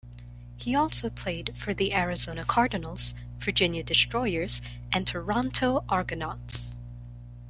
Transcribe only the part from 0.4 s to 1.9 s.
He also played for